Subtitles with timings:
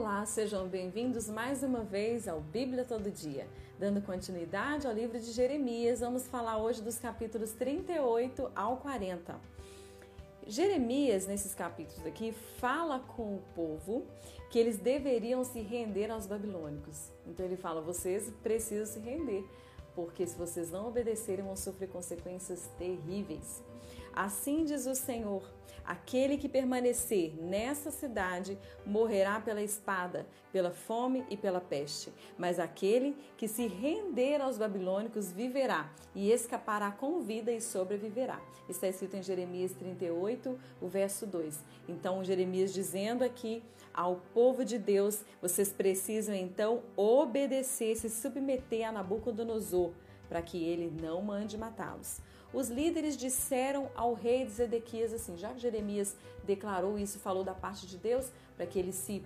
[0.00, 3.46] Olá, sejam bem-vindos mais uma vez ao Bíblia Todo Dia.
[3.78, 9.38] Dando continuidade ao livro de Jeremias, vamos falar hoje dos capítulos 38 ao 40.
[10.46, 14.06] Jeremias, nesses capítulos aqui, fala com o povo
[14.50, 17.10] que eles deveriam se render aos babilônicos.
[17.26, 19.44] Então ele fala: vocês precisam se render,
[19.94, 23.62] porque se vocês não obedecerem, vão sofrer consequências terríveis.
[24.14, 25.42] Assim diz o Senhor:
[25.84, 32.12] aquele que permanecer nessa cidade morrerá pela espada, pela fome e pela peste.
[32.38, 38.40] Mas aquele que se render aos babilônicos viverá e escapará com vida e sobreviverá.
[38.68, 41.58] Está escrito em Jeremias 38, o verso 2.
[41.88, 48.92] Então, Jeremias dizendo aqui ao povo de Deus: vocês precisam então obedecer, se submeter a
[48.92, 49.92] Nabucodonosor
[50.28, 52.20] para que ele não mande matá-los.
[52.52, 57.54] Os líderes disseram ao rei de Zedequias assim, já que Jeremias declarou isso, falou da
[57.54, 59.24] parte de Deus, para que eles se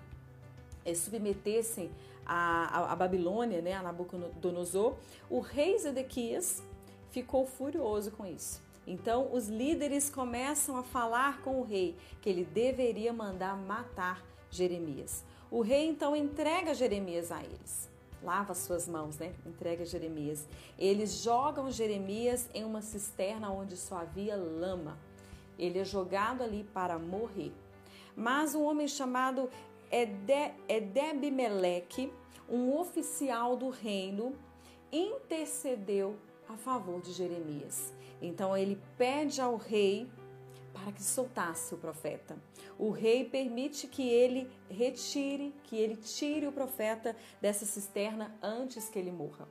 [0.84, 1.91] é, submetessem
[2.27, 4.97] a, a, a, Babilônia, né, a Nabucodonosor,
[5.31, 6.62] o rei Zedequias
[7.11, 8.62] ficou furioso com isso.
[8.86, 15.25] Então, os líderes começam a falar com o rei que ele deveria mandar matar Jeremias.
[15.50, 17.94] O rei então entrega Jeremias a eles
[18.25, 19.34] lava suas mãos, né?
[19.44, 20.48] Entrega Jeremias.
[20.78, 24.98] Eles jogam Jeremias em uma cisterna onde só havia lama.
[25.58, 27.53] Ele é jogado ali para morrer.
[28.16, 29.50] Mas um homem chamado
[30.69, 32.12] Edebimeleque,
[32.48, 34.34] um oficial do reino,
[34.91, 36.16] intercedeu
[36.48, 37.92] a favor de Jeremias.
[38.20, 40.09] Então ele pede ao rei
[40.75, 42.36] para que soltasse o profeta.
[42.77, 48.98] O rei permite que ele retire, que ele tire o profeta dessa cisterna antes que
[48.98, 49.48] ele morra.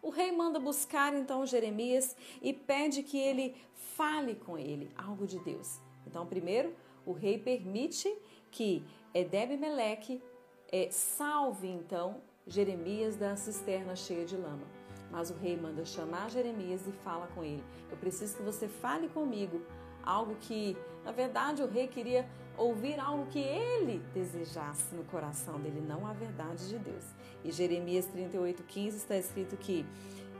[0.00, 3.56] O rei manda buscar então Jeremias e pede que ele
[3.96, 5.80] fale com ele algo de Deus.
[6.06, 6.72] Então, primeiro,
[7.04, 8.16] o rei permite
[8.50, 10.22] que Edeb Meleque
[10.70, 14.66] é, salve então Jeremias da cisterna cheia de lama.
[15.10, 19.08] Mas o rei manda chamar Jeremias e fala com ele: Eu preciso que você fale
[19.08, 19.60] comigo
[20.06, 25.80] algo que, na verdade, o rei queria ouvir algo que ele desejasse no coração dele,
[25.80, 27.04] não a verdade de Deus.
[27.44, 29.84] E Jeremias 38,15 está escrito que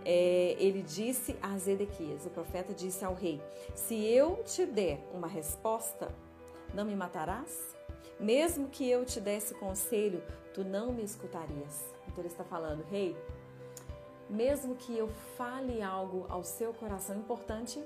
[0.04, 3.43] é, ele disse a Zedequias, o profeta disse ao rei:
[3.75, 6.15] Se eu te der uma resposta,
[6.72, 7.77] não me matarás?
[8.19, 10.22] Mesmo que eu te desse conselho,
[10.54, 11.84] tu não me escutarias.
[12.06, 13.15] Então ele está falando, rei,
[14.31, 17.83] mesmo que eu fale algo ao seu coração importante,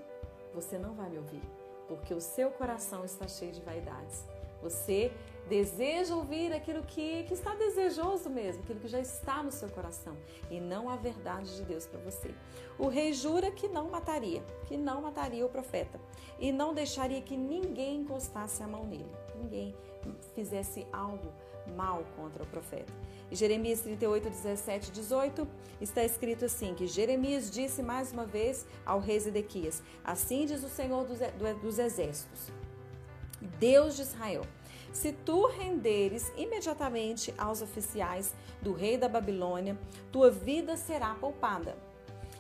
[0.55, 1.60] você não vai me ouvir
[1.91, 4.25] porque o seu coração está cheio de vaidades.
[4.63, 5.11] Você
[5.49, 10.17] deseja ouvir aquilo que, que está desejoso mesmo, aquilo que já está no seu coração,
[10.49, 12.33] e não a verdade de Deus para você.
[12.79, 16.01] O rei jura que não mataria, que não mataria o profeta,
[16.39, 19.75] e não deixaria que ninguém encostasse a mão nele, ninguém
[20.37, 21.33] fizesse algo
[21.77, 22.93] mal contra o profeta.
[23.31, 25.49] E Jeremias 38, 17 18
[25.81, 30.69] está escrito assim: que Jeremias disse mais uma vez ao rei Zedequias: Assim diz o
[30.69, 31.19] Senhor dos,
[31.61, 32.53] dos exércitos,
[33.59, 34.43] Deus de Israel.
[34.93, 39.79] Se tu renderes imediatamente aos oficiais do rei da Babilônia,
[40.11, 41.77] tua vida será poupada,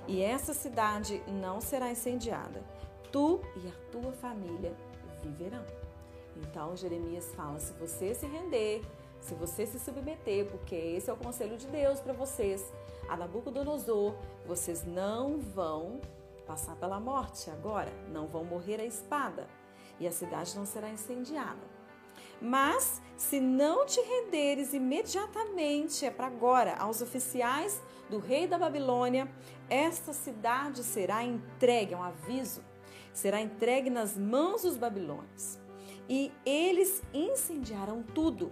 [0.08, 2.64] e essa cidade não será incendiada.
[3.12, 4.74] Tu e a tua família
[5.22, 5.64] viverão.
[6.36, 8.82] Então Jeremias fala: se você se render,
[9.20, 12.72] se você se submeter, porque esse é o conselho de Deus para vocês,
[13.08, 14.14] a Nabucodonosor,
[14.46, 16.00] vocês não vão
[16.46, 19.46] passar pela morte agora, não vão morrer a espada
[19.98, 21.80] e a cidade não será incendiada.
[22.40, 29.30] Mas se não te renderes imediatamente, é para agora, aos oficiais do rei da Babilônia,
[29.68, 32.62] esta cidade será entregue, é um aviso,
[33.12, 35.58] será entregue nas mãos dos babilônios.
[36.08, 38.50] E eles incendiarão tudo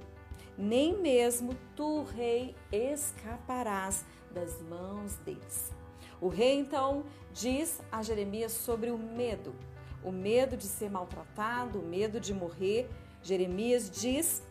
[0.58, 5.72] nem mesmo tu, rei, escaparás das mãos deles.
[6.20, 9.54] O rei então diz a Jeremias sobre o medo,
[10.02, 12.90] o medo de ser maltratado, o medo de morrer.
[13.22, 14.42] Jeremias diz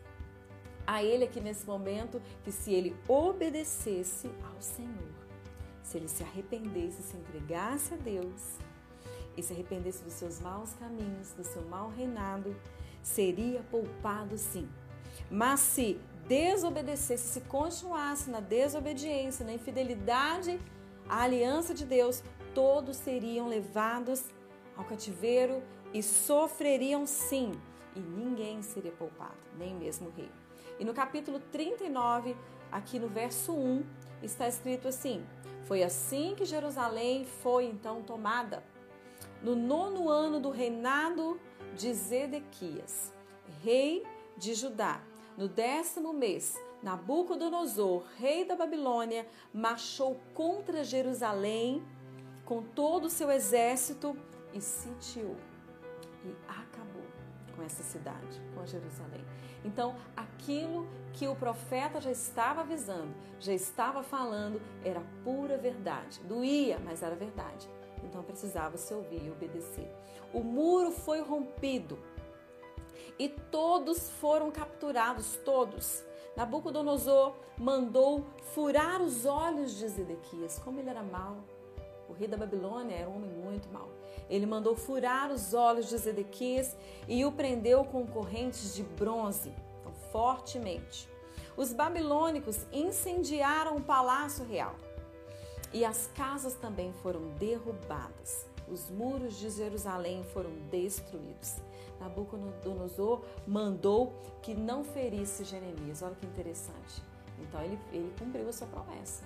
[0.86, 5.12] a ele aqui nesse momento que se ele obedecesse ao Senhor,
[5.84, 8.58] se ele se arrependesse, se entregasse a Deus
[9.36, 12.56] e se arrependesse dos seus maus caminhos, do seu mau reinado,
[13.04, 14.70] seria poupado sim
[15.30, 20.60] mas se desobedecesse, se continuasse na desobediência, na infidelidade
[21.08, 22.22] à aliança de Deus,
[22.54, 24.26] todos seriam levados
[24.76, 25.64] ao cativeiro
[25.94, 27.52] e sofreriam sim,
[27.96, 30.30] e ninguém seria poupado, nem mesmo o rei.
[30.80, 32.36] E no capítulo 39,
[32.72, 33.84] aqui no verso 1,
[34.22, 35.26] está escrito assim:
[35.66, 38.64] Foi assim que Jerusalém foi então tomada,
[39.42, 41.40] no nono ano do reinado
[41.76, 43.14] de Zedequias,
[43.64, 44.04] rei
[44.38, 45.02] de Judá,
[45.38, 51.86] no décimo mês, Nabucodonosor, rei da Babilônia, marchou contra Jerusalém
[52.44, 54.18] com todo o seu exército
[54.54, 55.36] e sitiou
[56.26, 57.06] e acabou
[57.56, 59.24] com essa cidade, com Jerusalém.
[59.64, 66.20] Então, aquilo que o profeta já estava avisando, já estava falando, era pura verdade.
[66.22, 67.70] Doía, mas era verdade.
[68.04, 69.92] Então precisava se ouvir e obedecer.
[70.34, 71.98] O muro foi rompido
[73.20, 76.04] e todos foram capturados, todos.
[76.36, 81.38] Nabucodonosor mandou furar os olhos de Zedequias, como ele era mau.
[82.08, 83.90] O rei da Babilônia era um homem muito mau.
[84.30, 86.76] Ele mandou furar os olhos de Zedequias
[87.08, 91.10] e o prendeu com correntes de bronze, então, fortemente.
[91.56, 94.76] Os babilônicos incendiaram o palácio real
[95.74, 98.46] e as casas também foram derrubadas.
[98.68, 101.56] Os muros de Jerusalém foram destruídos.
[102.00, 106.02] Nabucodonosor mandou que não ferisse Jeremias.
[106.02, 107.02] Olha que interessante.
[107.40, 109.24] Então ele, ele cumpriu a sua promessa.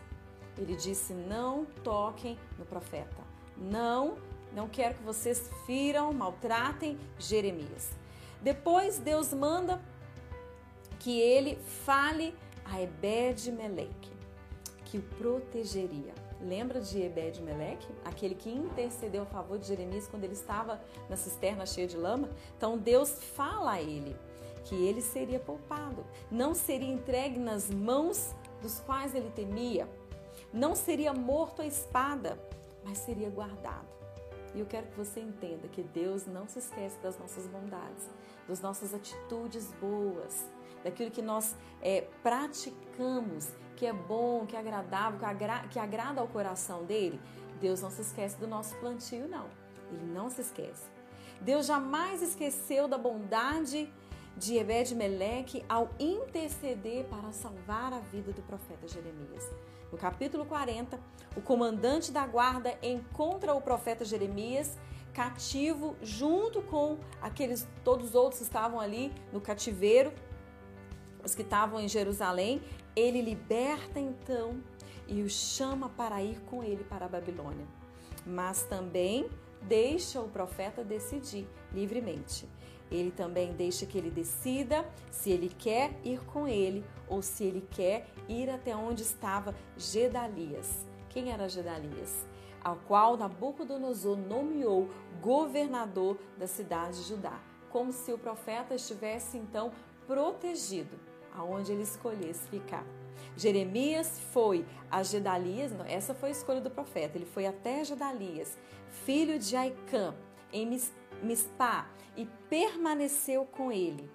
[0.58, 3.24] Ele disse: Não toquem no profeta.
[3.58, 4.18] Não,
[4.54, 7.92] não quero que vocês firam, maltratem Jeremias.
[8.42, 9.80] Depois Deus manda
[11.00, 12.36] que ele fale
[12.66, 14.12] a Ebed-Meleque,
[14.86, 16.14] que o protegeria.
[16.42, 17.88] Lembra de Ebed-Meleque?
[18.04, 22.30] Aquele que intercedeu a favor de Jeremias quando ele estava na cisterna cheia de lama?
[22.58, 24.16] Então Deus fala a ele
[24.64, 29.90] que ele seria poupado, não seria entregue nas mãos dos quais ele temia,
[30.54, 32.38] não seria morto à espada,
[32.84, 33.88] mas seria guardado.
[34.54, 38.10] E eu quero que você entenda que Deus não se esquece das nossas bondades,
[38.48, 40.46] das nossas atitudes boas,
[40.84, 43.48] daquilo que nós é, praticamos,
[43.82, 47.20] que é bom, que é agradável, que, agra que agrada ao coração dele.
[47.60, 49.48] Deus não se esquece do nosso plantio, não.
[49.92, 50.84] Ele não se esquece.
[51.42, 53.92] Deus jamais esqueceu da bondade
[54.38, 59.50] de Ebed-Meleque ao interceder para salvar a vida do profeta Jeremias.
[59.92, 61.00] No capítulo 40,
[61.36, 64.78] o comandante da guarda encontra o profeta Jeremias
[65.12, 70.14] cativo junto com aqueles todos os outros que estavam ali no cativeiro,
[71.24, 72.62] os que estavam em Jerusalém.
[72.96, 74.62] Ele liberta então
[75.08, 77.66] e o chama para ir com ele para a Babilônia.
[78.26, 79.30] Mas também
[79.62, 82.48] deixa o profeta decidir livremente.
[82.90, 87.66] Ele também deixa que ele decida se ele quer ir com ele ou se ele
[87.72, 90.86] quer ir até onde estava Gedalias.
[91.10, 92.26] Quem era Gedalias?
[92.64, 94.90] Ao qual Nabucodonosor nomeou
[95.22, 97.40] governador da cidade de Judá,
[97.70, 99.72] como se o profeta estivesse então
[100.06, 102.86] protegido aonde ele escolhesse ficar.
[103.36, 108.58] Jeremias foi a Gedalias, não, essa foi a escolha do profeta, ele foi até Gedalias,
[109.06, 110.16] filho de Aicã,
[110.52, 110.80] em
[111.24, 114.10] Mispá, e permaneceu com ele,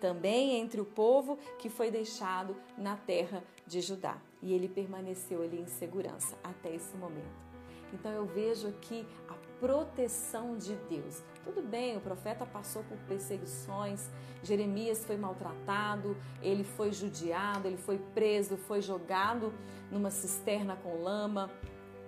[0.00, 4.18] também entre o povo que foi deixado na terra de Judá.
[4.40, 7.49] E ele permaneceu ali em segurança até esse momento.
[7.92, 11.22] Então eu vejo aqui a proteção de Deus.
[11.44, 14.08] Tudo bem, o profeta passou por perseguições,
[14.42, 19.52] Jeremias foi maltratado, ele foi judiado, ele foi preso, foi jogado
[19.90, 21.50] numa cisterna com lama,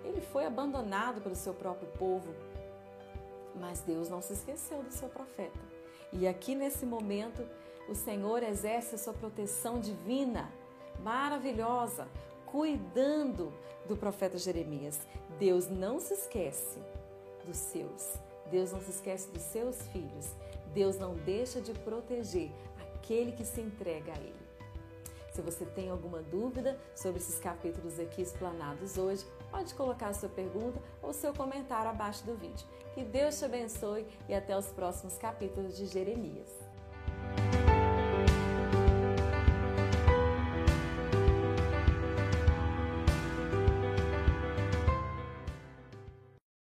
[0.05, 2.35] ele foi abandonado pelo seu próprio povo.
[3.55, 5.59] Mas Deus não se esqueceu do seu profeta.
[6.13, 7.47] E aqui nesse momento,
[7.89, 10.51] o Senhor exerce a sua proteção divina,
[11.03, 12.09] maravilhosa,
[12.53, 13.51] cuidando
[13.89, 15.01] do profeta Jeremias.
[15.39, 16.79] Deus não se esquece
[17.47, 18.13] dos seus.
[18.51, 20.35] Deus não se esquece dos seus filhos.
[20.75, 22.53] Deus não deixa de proteger
[22.95, 24.43] aquele que se entrega a Ele.
[25.33, 30.29] Se você tem alguma dúvida sobre esses capítulos aqui explanados hoje, pode colocar a sua
[30.29, 32.67] pergunta ou seu comentário abaixo do vídeo.
[32.93, 36.62] Que Deus te abençoe e até os próximos capítulos de Jeremias.